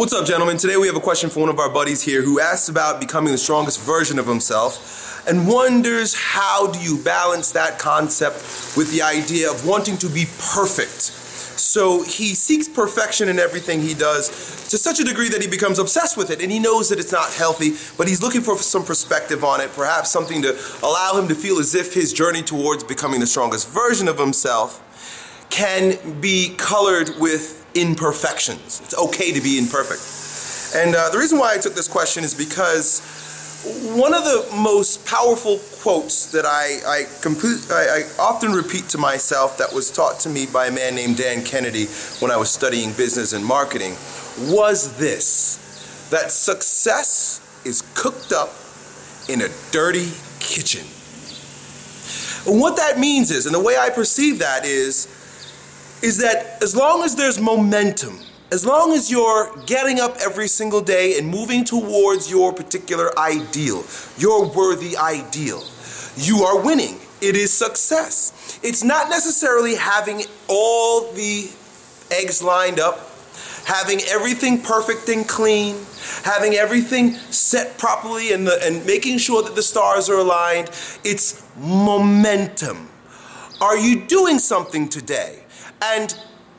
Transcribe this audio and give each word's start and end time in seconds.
What's 0.00 0.14
up, 0.14 0.24
gentlemen? 0.24 0.56
Today 0.56 0.78
we 0.78 0.86
have 0.86 0.96
a 0.96 1.00
question 1.00 1.28
for 1.28 1.40
one 1.40 1.50
of 1.50 1.58
our 1.58 1.68
buddies 1.68 2.00
here 2.00 2.22
who 2.22 2.40
asks 2.40 2.70
about 2.70 3.00
becoming 3.00 3.32
the 3.32 3.38
strongest 3.38 3.82
version 3.82 4.18
of 4.18 4.26
himself 4.26 5.28
and 5.28 5.46
wonders 5.46 6.14
how 6.14 6.72
do 6.72 6.80
you 6.80 6.96
balance 7.04 7.52
that 7.52 7.78
concept 7.78 8.36
with 8.78 8.90
the 8.92 9.02
idea 9.02 9.50
of 9.50 9.66
wanting 9.66 9.98
to 9.98 10.08
be 10.08 10.24
perfect. 10.54 11.02
So 11.02 12.02
he 12.02 12.34
seeks 12.34 12.66
perfection 12.66 13.28
in 13.28 13.38
everything 13.38 13.82
he 13.82 13.92
does 13.92 14.30
to 14.70 14.78
such 14.78 15.00
a 15.00 15.04
degree 15.04 15.28
that 15.28 15.42
he 15.42 15.48
becomes 15.48 15.78
obsessed 15.78 16.16
with 16.16 16.30
it 16.30 16.40
and 16.40 16.50
he 16.50 16.58
knows 16.58 16.88
that 16.88 16.98
it's 16.98 17.12
not 17.12 17.30
healthy, 17.34 17.72
but 17.98 18.08
he's 18.08 18.22
looking 18.22 18.40
for 18.40 18.56
some 18.56 18.86
perspective 18.86 19.44
on 19.44 19.60
it, 19.60 19.70
perhaps 19.74 20.10
something 20.10 20.40
to 20.40 20.58
allow 20.82 21.12
him 21.18 21.28
to 21.28 21.34
feel 21.34 21.58
as 21.58 21.74
if 21.74 21.92
his 21.92 22.14
journey 22.14 22.40
towards 22.40 22.82
becoming 22.84 23.20
the 23.20 23.26
strongest 23.26 23.68
version 23.68 24.08
of 24.08 24.18
himself 24.18 24.82
can 25.50 26.22
be 26.22 26.54
colored 26.56 27.10
with 27.18 27.59
imperfections. 27.74 28.80
It's 28.84 28.96
okay 28.96 29.32
to 29.32 29.40
be 29.40 29.58
imperfect. 29.58 30.02
And 30.74 30.94
uh, 30.94 31.10
the 31.10 31.18
reason 31.18 31.38
why 31.38 31.54
I 31.54 31.58
took 31.58 31.74
this 31.74 31.88
question 31.88 32.22
is 32.24 32.34
because 32.34 33.00
one 33.94 34.14
of 34.14 34.24
the 34.24 34.48
most 34.56 35.04
powerful 35.04 35.58
quotes 35.82 36.32
that 36.32 36.46
I, 36.46 36.80
I, 36.86 37.04
I, 37.74 38.04
I 38.04 38.22
often 38.22 38.52
repeat 38.52 38.88
to 38.90 38.98
myself 38.98 39.58
that 39.58 39.72
was 39.72 39.90
taught 39.90 40.20
to 40.20 40.30
me 40.30 40.46
by 40.46 40.66
a 40.66 40.72
man 40.72 40.94
named 40.94 41.18
Dan 41.18 41.44
Kennedy 41.44 41.86
when 42.20 42.30
I 42.30 42.36
was 42.36 42.50
studying 42.50 42.92
business 42.92 43.32
and 43.32 43.44
marketing 43.44 43.92
was 44.48 44.96
this 44.96 45.58
that 46.10 46.32
success 46.32 47.40
is 47.64 47.82
cooked 47.94 48.32
up 48.32 48.50
in 49.28 49.42
a 49.42 49.48
dirty 49.70 50.10
kitchen. 50.40 50.86
And 52.46 52.60
what 52.60 52.76
that 52.76 52.98
means 52.98 53.30
is, 53.30 53.46
and 53.46 53.54
the 53.54 53.60
way 53.60 53.76
I 53.76 53.90
perceive 53.90 54.38
that 54.38 54.64
is, 54.64 55.06
is 56.02 56.18
that 56.18 56.62
as 56.62 56.74
long 56.74 57.02
as 57.02 57.16
there's 57.16 57.38
momentum, 57.38 58.18
as 58.52 58.66
long 58.66 58.92
as 58.92 59.10
you're 59.10 59.54
getting 59.66 60.00
up 60.00 60.16
every 60.20 60.48
single 60.48 60.80
day 60.80 61.18
and 61.18 61.28
moving 61.28 61.64
towards 61.64 62.30
your 62.30 62.52
particular 62.52 63.16
ideal, 63.18 63.84
your 64.18 64.50
worthy 64.50 64.96
ideal, 64.96 65.62
you 66.16 66.42
are 66.42 66.60
winning. 66.60 66.98
It 67.20 67.36
is 67.36 67.52
success. 67.52 68.58
It's 68.62 68.82
not 68.82 69.08
necessarily 69.10 69.74
having 69.74 70.22
all 70.48 71.12
the 71.12 71.50
eggs 72.10 72.42
lined 72.42 72.80
up, 72.80 73.10
having 73.66 74.00
everything 74.08 74.62
perfect 74.62 75.08
and 75.08 75.28
clean, 75.28 75.76
having 76.24 76.54
everything 76.54 77.14
set 77.30 77.78
properly 77.78 78.32
and, 78.32 78.46
the, 78.46 78.58
and 78.64 78.84
making 78.86 79.18
sure 79.18 79.42
that 79.42 79.54
the 79.54 79.62
stars 79.62 80.08
are 80.08 80.18
aligned. 80.18 80.70
It's 81.04 81.46
momentum. 81.56 82.88
Are 83.60 83.76
you 83.76 84.00
doing 84.00 84.38
something 84.38 84.88
today? 84.88 85.44
And 85.82 86.16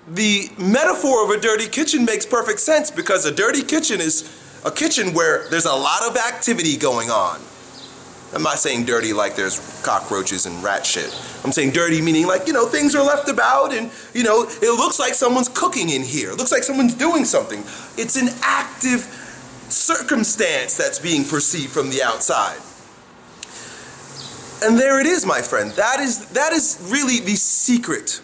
the 0.07 0.49
metaphor 0.59 1.23
of 1.23 1.31
a 1.31 1.39
dirty 1.39 1.67
kitchen 1.67 2.05
makes 2.05 2.25
perfect 2.25 2.59
sense 2.59 2.91
because 2.91 3.25
a 3.25 3.31
dirty 3.31 3.63
kitchen 3.63 3.99
is 3.99 4.37
a 4.63 4.71
kitchen 4.71 5.13
where 5.13 5.49
there's 5.49 5.65
a 5.65 5.73
lot 5.73 6.03
of 6.03 6.15
activity 6.15 6.77
going 6.77 7.09
on. 7.09 7.39
I'm 8.33 8.43
not 8.43 8.59
saying 8.59 8.85
dirty 8.85 9.13
like 9.13 9.35
there's 9.35 9.81
cockroaches 9.83 10.45
and 10.45 10.63
rat 10.63 10.85
shit. 10.85 11.13
I'm 11.43 11.51
saying 11.51 11.71
dirty 11.71 12.01
meaning 12.01 12.27
like, 12.27 12.47
you 12.47 12.53
know, 12.53 12.67
things 12.67 12.95
are 12.95 13.03
left 13.03 13.27
about 13.27 13.73
and, 13.73 13.91
you 14.13 14.23
know, 14.23 14.43
it 14.43 14.77
looks 14.77 14.99
like 14.99 15.15
someone's 15.15 15.49
cooking 15.49 15.89
in 15.89 16.03
here. 16.03 16.31
It 16.31 16.37
looks 16.37 16.51
like 16.51 16.63
someone's 16.63 16.93
doing 16.93 17.25
something. 17.25 17.59
It's 17.97 18.15
an 18.15 18.29
active 18.41 19.01
circumstance 19.69 20.77
that's 20.77 20.99
being 20.99 21.25
perceived 21.25 21.71
from 21.71 21.89
the 21.89 22.03
outside. 22.03 22.59
And 24.63 24.77
there 24.77 24.99
it 24.99 25.07
is, 25.07 25.25
my 25.25 25.41
friend. 25.41 25.71
That 25.71 25.99
is 25.99 26.29
that 26.29 26.53
is 26.53 26.87
really 26.91 27.19
the 27.19 27.35
secret 27.35 28.21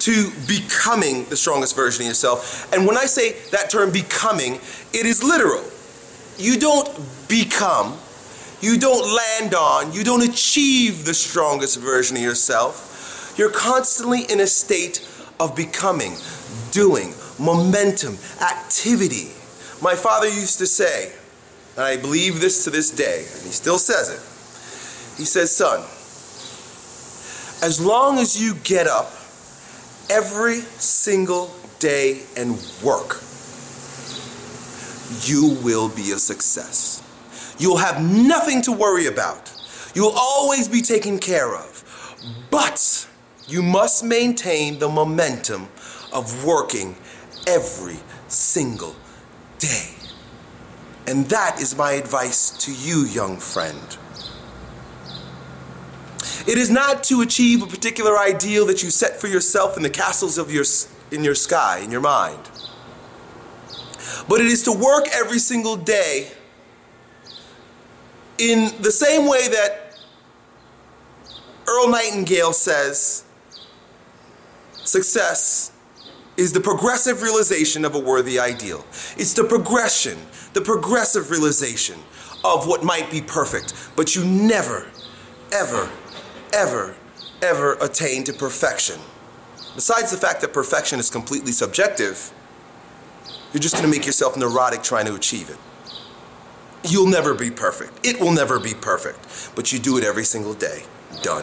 to 0.00 0.32
becoming 0.48 1.24
the 1.26 1.36
strongest 1.36 1.76
version 1.76 2.02
of 2.02 2.08
yourself. 2.08 2.72
And 2.74 2.86
when 2.86 2.96
I 2.96 3.04
say 3.04 3.36
that 3.52 3.70
term 3.70 3.92
becoming, 3.92 4.54
it 4.92 5.06
is 5.06 5.22
literal. 5.22 5.64
You 6.38 6.58
don't 6.58 6.88
become, 7.28 7.96
you 8.60 8.78
don't 8.78 9.14
land 9.14 9.54
on, 9.54 9.92
you 9.92 10.02
don't 10.02 10.28
achieve 10.28 11.04
the 11.04 11.14
strongest 11.14 11.78
version 11.78 12.16
of 12.16 12.22
yourself. 12.22 13.34
You're 13.38 13.52
constantly 13.52 14.22
in 14.22 14.40
a 14.40 14.46
state 14.46 15.08
of 15.38 15.54
becoming, 15.54 16.16
doing, 16.72 17.14
momentum, 17.38 18.18
activity. 18.40 19.30
My 19.80 19.94
father 19.94 20.26
used 20.26 20.58
to 20.58 20.66
say, 20.66 21.12
and 21.76 21.84
I 21.84 21.96
believe 21.96 22.40
this 22.40 22.64
to 22.64 22.70
this 22.70 22.90
day, 22.90 23.18
and 23.18 23.42
he 23.42 23.52
still 23.52 23.78
says 23.78 24.10
it. 24.10 24.31
He 25.16 25.24
says, 25.24 25.54
son, 25.54 25.80
as 27.62 27.80
long 27.84 28.18
as 28.18 28.40
you 28.40 28.54
get 28.64 28.86
up 28.86 29.12
every 30.10 30.60
single 30.60 31.54
day 31.78 32.22
and 32.36 32.52
work, 32.82 33.22
you 35.24 35.58
will 35.62 35.88
be 35.88 36.12
a 36.12 36.18
success. 36.18 37.02
You'll 37.58 37.76
have 37.76 38.02
nothing 38.02 38.62
to 38.62 38.72
worry 38.72 39.06
about. 39.06 39.52
You'll 39.94 40.14
always 40.16 40.68
be 40.68 40.80
taken 40.80 41.18
care 41.18 41.54
of. 41.54 41.68
But 42.50 43.08
you 43.46 43.62
must 43.62 44.04
maintain 44.04 44.78
the 44.78 44.88
momentum 44.88 45.68
of 46.12 46.44
working 46.44 46.96
every 47.46 47.98
single 48.28 48.96
day. 49.58 49.90
And 51.06 51.26
that 51.26 51.60
is 51.60 51.76
my 51.76 51.92
advice 51.92 52.50
to 52.64 52.72
you, 52.72 53.04
young 53.04 53.36
friend. 53.36 53.96
It 56.46 56.58
is 56.58 56.70
not 56.70 57.04
to 57.04 57.20
achieve 57.20 57.62
a 57.62 57.66
particular 57.66 58.18
ideal 58.18 58.66
that 58.66 58.82
you 58.82 58.90
set 58.90 59.20
for 59.20 59.28
yourself 59.28 59.76
in 59.76 59.82
the 59.82 59.90
castles 59.90 60.38
of 60.38 60.52
your 60.52 60.64
in 61.10 61.22
your 61.22 61.34
sky, 61.34 61.78
in 61.78 61.90
your 61.90 62.00
mind. 62.00 62.50
But 64.28 64.40
it 64.40 64.46
is 64.46 64.62
to 64.64 64.72
work 64.72 65.06
every 65.12 65.38
single 65.38 65.76
day 65.76 66.32
in 68.38 68.72
the 68.80 68.90
same 68.90 69.28
way 69.28 69.48
that 69.48 69.98
Earl 71.68 71.88
Nightingale 71.88 72.52
says 72.52 73.24
success 74.72 75.72
is 76.36 76.52
the 76.52 76.60
progressive 76.60 77.22
realization 77.22 77.84
of 77.84 77.94
a 77.94 77.98
worthy 77.98 78.38
ideal. 78.38 78.84
It's 79.16 79.34
the 79.34 79.44
progression, 79.44 80.18
the 80.54 80.60
progressive 80.60 81.30
realization 81.30 81.98
of 82.44 82.66
what 82.66 82.82
might 82.82 83.10
be 83.10 83.20
perfect, 83.20 83.74
but 83.94 84.16
you 84.16 84.24
never, 84.24 84.88
ever 85.52 85.88
ever, 86.52 86.94
ever 87.40 87.74
attain 87.80 88.24
to 88.24 88.32
perfection. 88.32 89.00
Besides 89.74 90.10
the 90.10 90.18
fact 90.18 90.42
that 90.42 90.52
perfection 90.52 90.98
is 90.98 91.08
completely 91.08 91.52
subjective, 91.52 92.32
you're 93.52 93.60
just 93.60 93.74
going 93.74 93.84
to 93.84 93.90
make 93.90 94.06
yourself 94.06 94.36
neurotic 94.36 94.82
trying 94.82 95.06
to 95.06 95.14
achieve 95.14 95.48
it. 95.48 95.56
You'll 96.84 97.08
never 97.08 97.34
be 97.34 97.50
perfect. 97.50 98.06
It 98.06 98.20
will 98.20 98.32
never 98.32 98.60
be 98.60 98.74
perfect, 98.74 99.52
but 99.54 99.72
you 99.72 99.78
do 99.78 99.96
it 99.96 100.04
every 100.04 100.24
single 100.24 100.52
day. 100.52 100.82
Done. 101.22 101.40